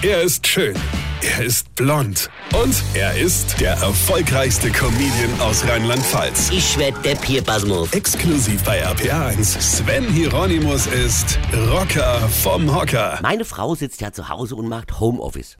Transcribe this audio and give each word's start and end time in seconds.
Er 0.00 0.22
ist 0.22 0.46
schön. 0.46 0.76
Er 1.22 1.44
ist 1.44 1.74
blond. 1.74 2.30
Und 2.54 2.84
er 2.94 3.18
ist 3.18 3.60
der 3.60 3.72
erfolgreichste 3.72 4.70
Comedian 4.70 5.40
aus 5.40 5.66
Rheinland-Pfalz. 5.66 6.50
Ich 6.52 6.78
werd 6.78 7.04
der 7.04 7.16
Pierpasmus. 7.16 7.92
Exklusiv 7.92 8.62
bei 8.62 8.86
RPA1. 8.86 9.60
Sven 9.60 10.04
Hieronymus 10.04 10.86
ist 10.86 11.36
Rocker 11.72 12.20
vom 12.28 12.72
Hocker. 12.72 13.18
Meine 13.22 13.44
Frau 13.44 13.74
sitzt 13.74 14.00
ja 14.00 14.12
zu 14.12 14.28
Hause 14.28 14.54
und 14.54 14.68
macht 14.68 15.00
Homeoffice. 15.00 15.56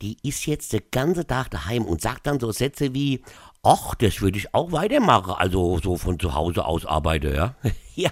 Die 0.00 0.16
ist 0.22 0.46
jetzt 0.46 0.72
den 0.72 0.84
ganzen 0.90 1.26
Tag 1.26 1.50
daheim 1.50 1.84
und 1.84 2.00
sagt 2.00 2.26
dann 2.26 2.40
so 2.40 2.50
Sätze 2.50 2.94
wie, 2.94 3.20
ach, 3.62 3.94
das 3.96 4.22
würde 4.22 4.38
ich 4.38 4.54
auch 4.54 4.72
weitermachen, 4.72 5.34
also 5.36 5.78
so 5.82 5.98
von 5.98 6.18
zu 6.18 6.34
Hause 6.34 6.64
aus 6.64 6.86
arbeite, 6.86 7.34
ja. 7.34 7.56
ja, 7.94 8.10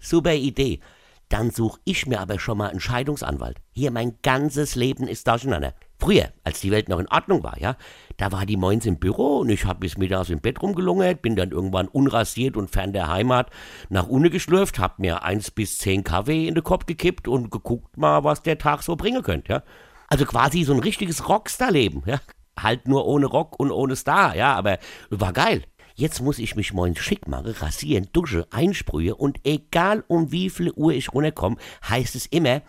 super 0.00 0.32
Idee. 0.32 0.80
Dann 1.28 1.50
suche 1.50 1.80
ich 1.84 2.06
mir 2.06 2.20
aber 2.20 2.38
schon 2.38 2.58
mal 2.58 2.70
einen 2.70 2.80
Scheidungsanwalt. 2.80 3.58
Hier, 3.72 3.90
mein 3.90 4.18
ganzes 4.22 4.74
Leben 4.74 5.06
ist 5.06 5.28
durcheinander. 5.28 5.74
Früher, 6.00 6.32
als 6.44 6.60
die 6.60 6.70
Welt 6.70 6.88
noch 6.88 7.00
in 7.00 7.08
Ordnung 7.08 7.42
war, 7.42 7.58
ja, 7.60 7.76
da 8.18 8.30
war 8.30 8.46
die 8.46 8.56
moins 8.56 8.86
im 8.86 8.98
Büro 8.98 9.38
und 9.38 9.50
ich 9.50 9.64
hab 9.64 9.80
bis 9.80 9.98
mittags 9.98 10.30
im 10.30 10.40
Bett 10.40 10.62
rumgelungert, 10.62 11.22
bin 11.22 11.34
dann 11.34 11.50
irgendwann 11.50 11.88
unrasiert 11.88 12.56
und 12.56 12.70
fern 12.70 12.92
der 12.92 13.08
Heimat 13.08 13.50
nach 13.88 14.06
Unne 14.06 14.30
geschlürft, 14.30 14.78
hab 14.78 15.00
mir 15.00 15.24
eins 15.24 15.50
bis 15.50 15.78
zehn 15.78 16.04
Kaffee 16.04 16.46
in 16.46 16.54
den 16.54 16.62
Kopf 16.62 16.86
gekippt 16.86 17.26
und 17.26 17.50
geguckt 17.50 17.96
mal, 17.96 18.22
was 18.22 18.42
der 18.42 18.58
Tag 18.58 18.82
so 18.82 18.94
bringen 18.94 19.22
könnte, 19.22 19.52
ja. 19.52 19.62
Also 20.06 20.24
quasi 20.24 20.62
so 20.62 20.72
ein 20.72 20.78
richtiges 20.78 21.28
Rockstar-Leben, 21.28 22.04
ja. 22.06 22.20
Halt 22.58 22.86
nur 22.86 23.04
ohne 23.06 23.26
Rock 23.26 23.58
und 23.58 23.72
ohne 23.72 23.96
Star, 23.96 24.36
ja, 24.36 24.54
aber 24.54 24.78
war 25.10 25.32
geil. 25.32 25.64
Jetzt 25.98 26.20
muss 26.20 26.38
ich 26.38 26.54
mich 26.54 26.72
morgens 26.72 27.00
schick 27.00 27.26
machen, 27.26 27.50
rasieren, 27.50 28.06
dusche, 28.12 28.46
einsprühe 28.52 29.16
und 29.16 29.40
egal 29.42 30.04
um 30.06 30.30
wie 30.30 30.48
viel 30.48 30.70
Uhr 30.70 30.92
ich 30.92 31.12
runterkomme, 31.12 31.56
heißt 31.88 32.14
es 32.14 32.26
immer, 32.26 32.62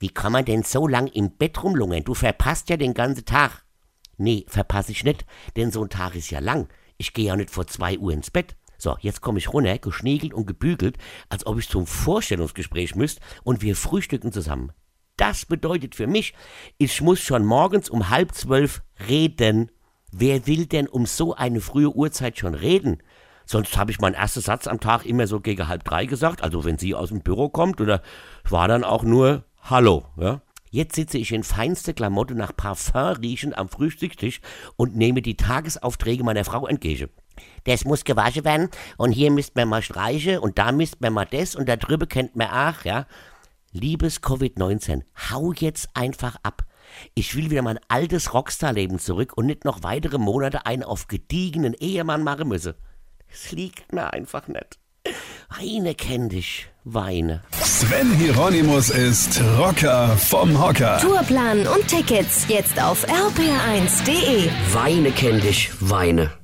wie 0.00 0.08
kann 0.08 0.32
man 0.32 0.44
denn 0.44 0.64
so 0.64 0.88
lang 0.88 1.06
im 1.06 1.30
Bett 1.30 1.62
rumlungern? 1.62 2.02
Du 2.02 2.14
verpasst 2.14 2.68
ja 2.70 2.76
den 2.76 2.92
ganzen 2.92 3.24
Tag. 3.24 3.64
Nee, 4.16 4.44
verpasse 4.48 4.90
ich 4.90 5.04
nicht, 5.04 5.24
denn 5.54 5.70
so 5.70 5.84
ein 5.84 5.88
Tag 5.88 6.16
ist 6.16 6.32
ja 6.32 6.40
lang. 6.40 6.66
Ich 6.96 7.14
gehe 7.14 7.26
ja 7.26 7.36
nicht 7.36 7.50
vor 7.50 7.68
zwei 7.68 7.96
Uhr 7.96 8.12
ins 8.12 8.32
Bett. 8.32 8.56
So, 8.76 8.96
jetzt 8.98 9.20
komme 9.20 9.38
ich 9.38 9.52
runter, 9.52 9.78
geschniegelt 9.78 10.34
und 10.34 10.46
gebügelt, 10.46 10.98
als 11.28 11.46
ob 11.46 11.60
ich 11.60 11.68
zum 11.68 11.86
Vorstellungsgespräch 11.86 12.96
müsste 12.96 13.20
und 13.44 13.62
wir 13.62 13.76
frühstücken 13.76 14.32
zusammen. 14.32 14.72
Das 15.16 15.46
bedeutet 15.46 15.94
für 15.94 16.08
mich, 16.08 16.34
ich 16.78 17.00
muss 17.00 17.20
schon 17.20 17.44
morgens 17.44 17.88
um 17.88 18.10
halb 18.10 18.34
zwölf 18.34 18.82
reden. 19.08 19.70
Wer 20.16 20.46
will 20.46 20.66
denn 20.66 20.86
um 20.86 21.06
so 21.06 21.34
eine 21.34 21.60
frühe 21.60 21.90
Uhrzeit 21.90 22.38
schon 22.38 22.54
reden? 22.54 23.02
Sonst 23.46 23.76
habe 23.76 23.90
ich 23.90 23.98
meinen 23.98 24.14
ersten 24.14 24.42
Satz 24.42 24.68
am 24.68 24.78
Tag 24.78 25.04
immer 25.04 25.26
so 25.26 25.40
gegen 25.40 25.66
halb 25.66 25.82
drei 25.82 26.06
gesagt, 26.06 26.40
also 26.40 26.64
wenn 26.64 26.78
sie 26.78 26.94
aus 26.94 27.08
dem 27.08 27.20
Büro 27.20 27.48
kommt, 27.48 27.80
oder 27.80 28.00
war 28.48 28.68
dann 28.68 28.84
auch 28.84 29.02
nur 29.02 29.44
Hallo, 29.60 30.04
ja? 30.16 30.40
Jetzt 30.70 30.94
sitze 30.94 31.18
ich 31.18 31.32
in 31.32 31.42
feinste 31.42 31.94
Klamotte 31.94 32.36
nach 32.36 32.54
Parfum 32.56 33.16
riechend 33.20 33.58
am 33.58 33.68
Frühstückstisch 33.68 34.40
und 34.76 34.94
nehme 34.94 35.20
die 35.20 35.36
Tagesaufträge 35.36 36.22
meiner 36.22 36.44
Frau 36.44 36.68
entgegen. 36.68 37.10
Das 37.64 37.84
muss 37.84 38.04
gewaschen 38.04 38.44
werden 38.44 38.68
und 38.96 39.10
hier 39.10 39.32
müsst 39.32 39.56
man 39.56 39.68
mal 39.68 39.82
streichen 39.82 40.38
und 40.38 40.60
da 40.60 40.70
müsst 40.70 41.00
man 41.00 41.12
mal 41.12 41.26
das 41.28 41.56
und 41.56 41.68
da 41.68 41.74
drüber 41.74 42.06
kennt 42.06 42.36
man 42.36 42.50
auch, 42.50 42.84
ja? 42.84 43.06
Liebes 43.72 44.22
Covid-19, 44.22 45.02
hau 45.32 45.52
jetzt 45.52 45.88
einfach 45.94 46.36
ab. 46.44 46.64
Ich 47.14 47.36
will 47.36 47.50
wieder 47.50 47.62
mein 47.62 47.78
altes 47.88 48.34
Rockstar-Leben 48.34 48.98
zurück 48.98 49.32
und 49.36 49.46
nicht 49.46 49.64
noch 49.64 49.82
weitere 49.82 50.18
Monate 50.18 50.66
einen 50.66 50.82
auf 50.82 51.08
gediegenen 51.08 51.74
Ehemann 51.74 52.22
machen 52.22 52.48
müsse. 52.48 52.76
Es 53.28 53.52
liegt 53.52 53.92
mir 53.92 54.12
einfach 54.12 54.48
nicht. 54.48 54.78
Weine 55.58 55.94
kenn 55.94 56.28
dich, 56.28 56.66
weine. 56.84 57.42
Sven 57.52 58.12
Hieronymus 58.14 58.90
ist 58.90 59.40
Rocker 59.58 60.16
vom 60.16 60.60
Hocker. 60.60 60.98
Tourplan 61.00 61.66
und 61.66 61.86
Tickets 61.86 62.46
jetzt 62.48 62.82
auf 62.82 63.06
rpr1.de. 63.06 64.48
Weine 64.72 65.10
kenn 65.12 65.40
dich, 65.40 65.70
weine. 65.80 66.43